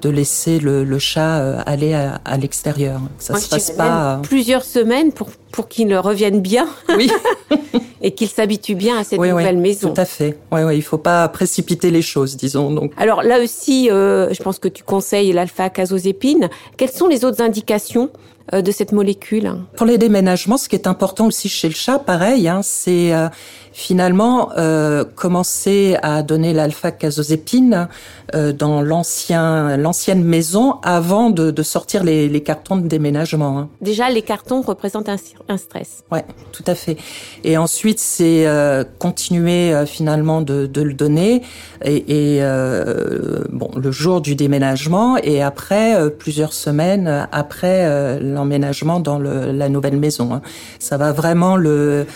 de 0.00 0.10
laisser 0.10 0.58
le, 0.58 0.82
le 0.82 0.98
chat 0.98 1.60
aller 1.60 1.94
à, 1.94 2.20
à 2.24 2.36
l'extérieur. 2.36 3.00
Ça 3.18 3.34
Moi, 3.34 3.40
se 3.40 3.48
passe 3.48 3.70
pas 3.70 4.18
plusieurs 4.24 4.64
semaines 4.64 5.12
pour 5.12 5.28
pour 5.52 5.68
qu'il 5.68 5.96
revienne 5.96 6.40
bien. 6.40 6.66
Oui. 6.96 7.08
et 8.02 8.12
qu'il 8.12 8.28
s'habitue 8.28 8.74
bien 8.74 8.98
à 8.98 9.04
cette 9.04 9.18
oui, 9.18 9.30
nouvelle 9.30 9.56
oui, 9.56 9.62
maison. 9.62 9.94
Tout 9.94 10.00
à 10.00 10.04
fait. 10.04 10.36
Oui, 10.50 10.62
oui, 10.62 10.76
il 10.76 10.82
faut 10.82 10.98
pas 10.98 11.28
précipiter 11.28 11.90
les 11.90 12.02
choses, 12.02 12.36
disons. 12.36 12.70
Donc. 12.70 12.92
Alors 12.96 13.22
là 13.22 13.40
aussi, 13.40 13.90
euh, 13.90 14.32
je 14.32 14.42
pense 14.42 14.58
que 14.58 14.68
tu 14.68 14.82
conseilles 14.82 15.32
l'alpha-casozépine. 15.32 16.50
Quelles 16.76 16.90
sont 16.90 17.06
les 17.06 17.24
autres 17.24 17.42
indications 17.42 18.10
euh, 18.12 18.41
de 18.60 18.70
cette 18.72 18.92
molécule 18.92 19.52
Pour 19.76 19.86
les 19.86 19.98
déménagements, 19.98 20.56
ce 20.56 20.68
qui 20.68 20.76
est 20.76 20.86
important 20.86 21.26
aussi 21.26 21.48
chez 21.48 21.68
le 21.68 21.74
chat, 21.74 21.98
pareil, 21.98 22.48
hein, 22.48 22.60
c'est 22.62 23.14
euh, 23.14 23.28
finalement 23.72 24.50
euh, 24.56 25.04
commencer 25.04 25.96
à 26.02 26.22
donner 26.22 26.52
l'alpha-casozépine 26.52 27.88
euh, 28.34 28.52
dans 28.52 28.82
l'ancien 28.82 29.76
l'ancienne 29.76 30.22
maison 30.22 30.74
avant 30.82 31.30
de, 31.30 31.50
de 31.50 31.62
sortir 31.62 32.04
les, 32.04 32.28
les, 32.28 32.42
cartons 32.42 32.76
de 32.76 32.86
déménagement. 32.86 33.58
Hein. 33.58 33.68
Déjà, 33.80 34.10
les 34.10 34.22
cartons 34.22 34.60
représentent 34.60 35.08
un, 35.08 35.16
un 35.48 35.56
stress. 35.56 36.04
Ouais, 36.10 36.24
tout 36.52 36.64
à 36.66 36.74
fait. 36.74 36.96
Et 37.44 37.56
ensuite, 37.56 37.98
c'est 37.98 38.46
euh, 38.46 38.84
continuer 38.98 39.72
euh, 39.72 39.86
finalement 39.86 40.42
de, 40.42 40.66
de, 40.66 40.82
le 40.82 40.94
donner 40.94 41.42
et, 41.84 42.36
et 42.36 42.42
euh, 42.42 43.44
bon 43.50 43.70
le 43.76 43.90
jour 43.90 44.20
du 44.20 44.34
déménagement 44.34 45.16
et 45.16 45.42
après 45.42 45.94
euh, 45.94 46.10
plusieurs 46.10 46.52
semaines 46.52 47.28
après 47.32 47.84
euh, 47.86 48.18
l'emménagement 48.42 49.00
dans 49.00 49.18
le, 49.18 49.52
la 49.52 49.68
nouvelle 49.68 49.96
maison. 49.96 50.34
Hein. 50.34 50.42
Ça 50.78 50.96
va 50.96 51.12
vraiment 51.12 51.56
le 51.56 52.06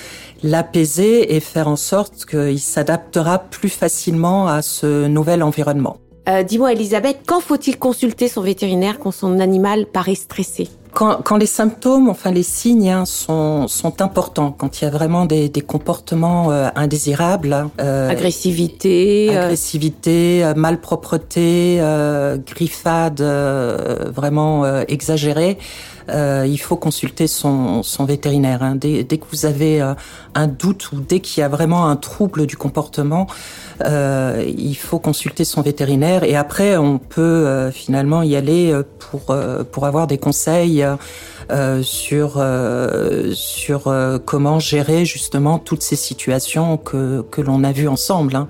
l'apaiser 0.42 1.34
et 1.34 1.40
faire 1.40 1.66
en 1.66 1.76
sorte 1.76 2.26
qu'il 2.26 2.60
s'adaptera 2.60 3.38
plus 3.38 3.70
facilement 3.70 4.48
à 4.48 4.60
ce 4.60 5.06
nouvel 5.06 5.42
environnement. 5.42 5.96
Euh, 6.28 6.42
Dis-moi, 6.42 6.72
Elisabeth, 6.72 7.20
quand 7.26 7.40
faut-il 7.40 7.78
consulter 7.78 8.28
son 8.28 8.42
vétérinaire 8.42 8.98
quand 8.98 9.12
son 9.12 9.38
animal 9.38 9.86
paraît 9.86 10.16
stressé? 10.16 10.68
Quand, 10.92 11.22
quand, 11.22 11.36
les 11.36 11.46
symptômes, 11.46 12.08
enfin 12.08 12.30
les 12.30 12.42
signes 12.42 12.90
hein, 12.90 13.04
sont, 13.04 13.68
sont 13.68 14.00
importants, 14.00 14.50
quand 14.50 14.80
il 14.80 14.84
y 14.86 14.88
a 14.88 14.90
vraiment 14.90 15.26
des, 15.26 15.50
des 15.50 15.60
comportements 15.60 16.50
euh, 16.50 16.68
indésirables, 16.74 17.68
euh, 17.80 18.08
agressivité, 18.08 19.36
agressivité, 19.36 20.42
euh, 20.42 20.54
malpropreté, 20.54 21.82
griffade 22.46 23.20
vraiment 23.20 24.64
exagérée, 24.88 25.58
euh, 26.08 26.46
il 26.48 26.58
faut 26.58 26.76
consulter 26.76 27.26
son, 27.26 27.82
son 27.82 28.04
vétérinaire. 28.04 28.62
Hein. 28.62 28.76
Dès, 28.76 29.04
dès, 29.04 29.18
que 29.18 29.26
vous 29.30 29.46
avez 29.46 29.80
euh, 29.80 29.94
un 30.34 30.46
doute 30.46 30.92
ou 30.92 31.00
dès 31.00 31.20
qu'il 31.20 31.40
y 31.40 31.44
a 31.44 31.48
vraiment 31.48 31.88
un 31.88 31.96
trouble 31.96 32.46
du 32.46 32.56
comportement, 32.56 33.26
euh, 33.84 34.44
il 34.46 34.76
faut 34.76 34.98
consulter 34.98 35.44
son 35.44 35.62
vétérinaire. 35.62 36.24
Et 36.24 36.36
après, 36.36 36.76
on 36.76 36.98
peut 36.98 37.70
finalement 37.72 38.22
y 38.22 38.36
aller 38.36 38.78
pour 38.98 39.36
pour 39.72 39.86
avoir 39.86 40.06
des 40.06 40.18
conseils. 40.18 40.84
sur 41.82 42.44
sur 43.34 43.94
comment 44.24 44.58
gérer 44.58 45.04
justement 45.04 45.58
toutes 45.58 45.82
ces 45.82 45.96
situations 45.96 46.76
que 46.76 47.24
que 47.30 47.40
l'on 47.40 47.64
a 47.64 47.72
vues 47.72 47.88
ensemble. 47.88 48.36
Hein. 48.36 48.48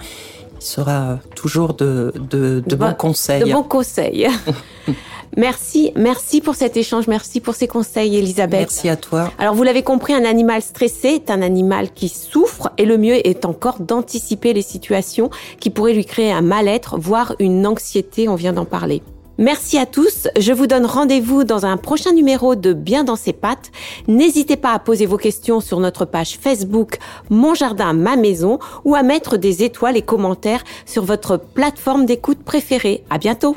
Il 0.59 0.65
sera 0.65 1.19
toujours 1.35 1.75
de 1.75 2.13
de, 2.31 2.63
de 2.67 2.77
bons 2.77 2.95
conseils. 2.95 3.43
De 3.45 3.53
bons 3.53 3.63
conseils. 3.63 4.29
Merci, 5.37 5.93
merci 5.97 6.41
pour 6.41 6.55
cet 6.55 6.79
échange, 6.79 7.09
merci 7.09 7.41
pour 7.41 7.55
ces 7.55 7.69
conseils, 7.69 8.17
Elisabeth. 8.17 8.61
Merci 8.61 8.89
à 8.89 8.97
toi. 8.97 9.31
Alors, 9.39 9.55
vous 9.55 9.63
l'avez 9.65 9.83
compris, 9.83 10.15
un 10.15 10.25
animal 10.25 10.63
stressé 10.63 11.09
est 11.09 11.31
un 11.31 11.43
animal 11.43 11.93
qui 11.93 12.09
souffre 12.09 12.71
et 12.79 12.87
le 12.87 12.97
mieux 12.97 13.27
est 13.27 13.45
encore 13.45 13.81
d'anticiper 13.81 14.55
les 14.55 14.63
situations 14.63 15.29
qui 15.61 15.69
pourraient 15.69 15.93
lui 15.93 16.07
créer 16.07 16.33
un 16.33 16.41
mal-être, 16.41 16.99
voire 16.99 17.35
une 17.39 17.67
anxiété, 17.67 18.29
on 18.29 18.35
vient 18.35 18.55
d'en 18.55 18.65
parler. 18.65 19.03
Merci 19.39 19.77
à 19.77 19.85
tous. 19.85 20.29
Je 20.39 20.53
vous 20.55 20.67
donne 20.67 20.87
rendez-vous 20.87 21.45
dans 21.45 21.67
un 21.67 21.77
prochain 21.77 22.13
numéro 22.13 22.55
de 22.55 22.73
Bien 22.73 23.05
dans 23.05 23.17
ses 23.17 23.35
pattes. 23.35 23.71
N'hésitez 24.09 24.57
pas 24.57 24.73
à 24.73 24.79
poser 24.79 25.05
vos 25.05 25.19
questions 25.19 25.61
sur 25.61 25.79
notre 25.79 26.07
page 26.07 26.39
Facebook 26.41 26.97
Mon 27.29 27.55
Jardin, 27.55 27.93
ma 27.93 28.17
maison 28.17 28.59
ou 28.87 28.95
à 28.95 29.03
mettre 29.03 29.37
des 29.37 29.63
étoiles 29.63 29.99
et 29.99 30.03
commentaires 30.03 30.65
sur 30.87 31.05
votre 31.05 31.37
plateforme 31.37 32.07
d'écoute 32.07 32.43
préférée. 32.43 33.05
À 33.11 33.19
bientôt. 33.19 33.57